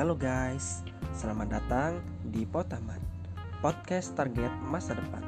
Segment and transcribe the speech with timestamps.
[0.00, 0.80] Halo guys,
[1.12, 2.96] selamat datang di Potaman
[3.60, 5.20] Podcast Target Masa Depan.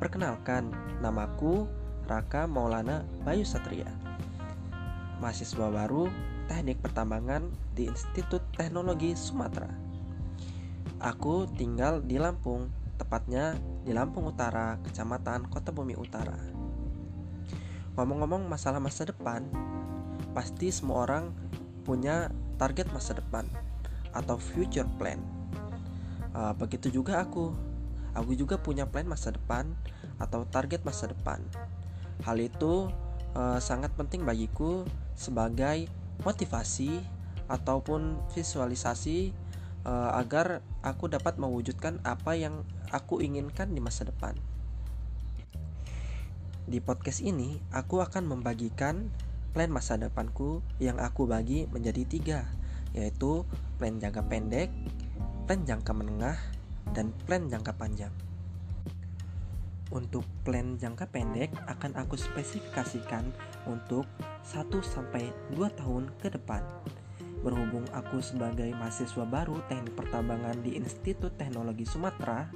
[0.00, 0.72] Perkenalkan,
[1.04, 1.68] namaku
[2.08, 3.92] Raka Maulana Bayu Satria.
[5.20, 6.08] Mahasiswa baru
[6.48, 9.68] Teknik Pertambangan di Institut Teknologi Sumatera.
[11.04, 13.52] Aku tinggal di Lampung, tepatnya
[13.84, 16.40] di Lampung Utara, Kecamatan Kota Bumi Utara.
[18.00, 19.44] Ngomong-ngomong masalah masa depan,
[20.32, 21.36] pasti semua orang
[21.84, 23.44] punya target masa depan
[24.14, 25.18] atau future plan.
[26.34, 27.54] Uh, begitu juga aku.
[28.14, 29.74] Aku juga punya plan masa depan
[30.22, 31.42] atau target masa depan.
[32.22, 32.86] Hal itu
[33.34, 34.86] uh, sangat penting bagiku
[35.18, 35.90] sebagai
[36.22, 37.02] motivasi
[37.50, 39.34] ataupun visualisasi
[39.84, 42.62] uh, agar aku dapat mewujudkan apa yang
[42.94, 44.38] aku inginkan di masa depan.
[46.64, 49.12] Di podcast ini, aku akan membagikan
[49.52, 52.40] plan masa depanku yang aku bagi menjadi tiga,
[52.96, 53.44] yaitu
[53.76, 54.70] plan jangka pendek,
[55.46, 56.38] plan jangka menengah,
[56.94, 58.14] dan plan jangka panjang.
[59.94, 63.30] Untuk plan jangka pendek akan aku spesifikasikan
[63.68, 64.08] untuk
[64.46, 66.62] 1 sampai 2 tahun ke depan.
[67.44, 72.48] Berhubung aku sebagai mahasiswa baru Teknik Pertambangan di Institut Teknologi Sumatera,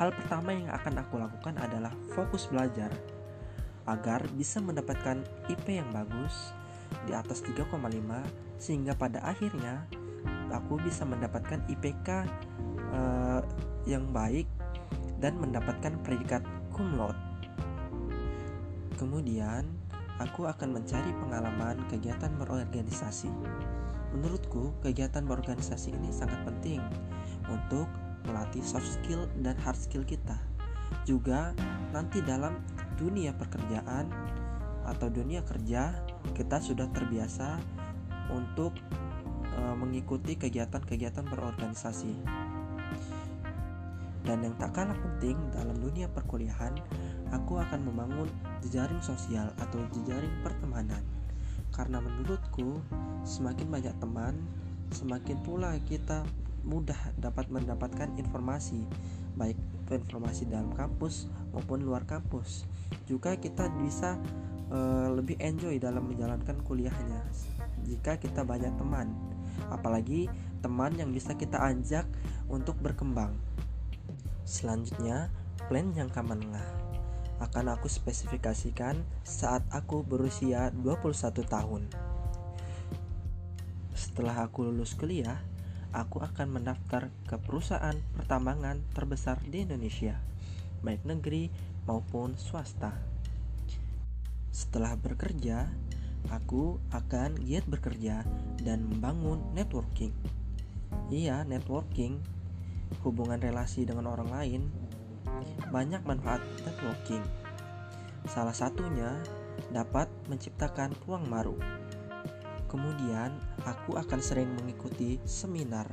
[0.00, 2.88] hal pertama yang akan aku lakukan adalah fokus belajar
[3.86, 6.50] agar bisa mendapatkan IP yang bagus
[7.06, 7.76] di atas 3,5
[8.58, 9.86] sehingga pada akhirnya
[10.50, 12.22] aku bisa mendapatkan IPK uh,
[12.94, 13.42] eh,
[13.86, 14.46] yang baik
[15.18, 16.42] dan mendapatkan predikat
[16.74, 17.16] cum laude.
[18.96, 19.64] Kemudian,
[20.16, 23.28] aku akan mencari pengalaman kegiatan berorganisasi.
[24.16, 26.80] Menurutku, kegiatan berorganisasi ini sangat penting
[27.52, 27.84] untuk
[28.24, 30.36] melatih soft skill dan hard skill kita.
[31.04, 31.52] Juga
[31.92, 32.56] nanti dalam
[32.96, 34.08] dunia pekerjaan
[34.86, 35.92] atau dunia kerja
[36.32, 37.58] kita sudah terbiasa
[38.32, 38.72] untuk
[39.76, 42.12] mengikuti kegiatan-kegiatan berorganisasi.
[44.26, 46.74] Dan yang tak kalah penting dalam dunia perkuliahan,
[47.30, 48.26] aku akan membangun
[48.66, 50.98] jejaring sosial atau jejaring pertemanan.
[51.70, 52.82] Karena menurutku,
[53.22, 54.34] semakin banyak teman,
[54.90, 56.26] semakin pula kita
[56.66, 58.82] mudah dapat mendapatkan informasi,
[59.38, 59.54] baik
[59.86, 62.66] informasi dalam kampus maupun luar kampus.
[63.06, 64.18] Juga kita bisa
[64.74, 67.22] uh, lebih enjoy dalam menjalankan kuliahnya
[67.86, 69.35] jika kita banyak teman.
[69.72, 70.28] Apalagi
[70.60, 72.06] teman yang bisa kita ajak
[72.50, 73.36] untuk berkembang.
[74.46, 75.28] Selanjutnya,
[75.66, 76.86] plan jangka menengah
[77.36, 81.82] akan aku spesifikasikan saat aku berusia 21 tahun.
[83.92, 85.36] Setelah aku lulus kuliah,
[85.92, 90.16] aku akan mendaftar ke perusahaan pertambangan terbesar di Indonesia,
[90.80, 91.52] baik negeri
[91.84, 92.96] maupun swasta.
[94.48, 95.68] Setelah bekerja,
[96.30, 98.22] aku akan giat bekerja
[98.62, 100.12] dan membangun networking.
[101.10, 102.18] Iya, networking,
[103.06, 104.62] hubungan relasi dengan orang lain,
[105.70, 107.22] banyak manfaat networking.
[108.26, 109.14] Salah satunya
[109.70, 111.58] dapat menciptakan ruang baru
[112.66, 113.30] Kemudian,
[113.62, 115.86] aku akan sering mengikuti seminar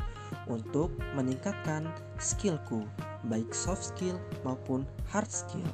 [0.49, 1.85] untuk meningkatkan
[2.17, 2.83] skillku,
[3.29, 4.83] baik soft skill maupun
[5.13, 5.65] hard skill.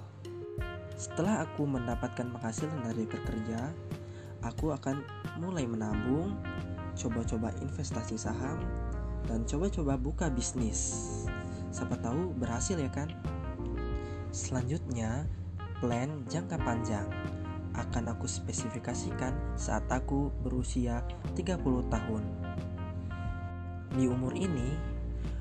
[0.99, 3.71] Setelah aku mendapatkan penghasilan dari bekerja,
[4.43, 5.03] aku akan
[5.39, 6.35] mulai menabung,
[6.95, 8.59] coba-coba investasi saham,
[9.27, 11.13] dan coba-coba buka bisnis.
[11.69, 13.11] Siapa tahu berhasil ya kan?
[14.29, 15.25] Selanjutnya,
[15.79, 17.07] plan jangka panjang
[17.77, 21.05] akan aku spesifikasikan saat aku berusia
[21.37, 22.23] 30 tahun.
[23.95, 24.75] Di umur ini,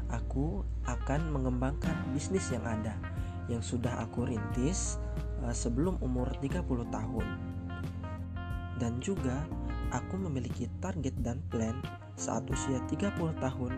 [0.08, 2.96] aku akan mengembangkan bisnis yang ada
[3.48, 5.00] yang sudah aku rintis
[5.42, 7.26] uh, sebelum umur 30 tahun.
[8.78, 9.42] Dan juga
[9.90, 11.78] aku memiliki target dan plan
[12.14, 13.72] saat usia 30 tahun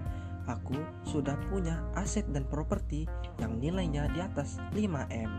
[0.48, 0.74] aku
[1.06, 3.06] sudah punya aset dan properti
[3.38, 5.30] yang nilainya di atas 5M.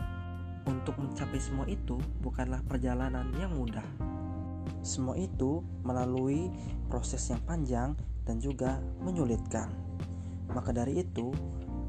[0.69, 3.85] Untuk mencapai semua itu bukanlah perjalanan yang mudah.
[4.85, 6.53] Semua itu melalui
[6.87, 9.67] proses yang panjang dan juga menyulitkan.
[10.53, 11.33] Maka dari itu,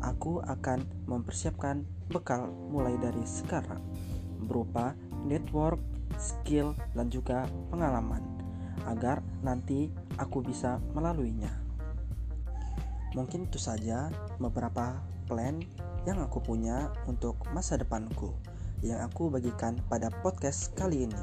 [0.00, 3.80] aku akan mempersiapkan bekal mulai dari sekarang
[4.42, 5.78] berupa network,
[6.22, 8.22] skill, dan juga pengalaman
[8.86, 11.50] agar nanti aku bisa melaluinya.
[13.12, 14.08] Mungkin itu saja
[14.40, 15.60] beberapa plan
[16.08, 18.34] yang aku punya untuk masa depanku
[18.82, 21.22] yang aku bagikan pada podcast kali ini.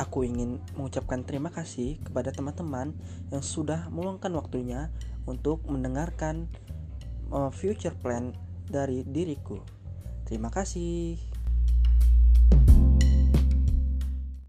[0.00, 2.96] Aku ingin mengucapkan terima kasih kepada teman-teman
[3.28, 4.88] yang sudah meluangkan waktunya
[5.28, 6.48] untuk mendengarkan
[7.28, 8.32] uh, future plan
[8.72, 9.60] dari diriku.
[10.24, 11.31] Terima kasih.